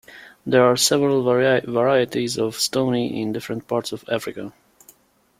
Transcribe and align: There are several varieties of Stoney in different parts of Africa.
There 0.47 0.65
are 0.65 0.77
several 0.77 1.21
varieties 1.21 2.39
of 2.39 2.55
Stoney 2.55 3.21
in 3.21 3.33
different 3.33 3.67
parts 3.67 3.91
of 3.91 4.03
Africa. 4.11 4.51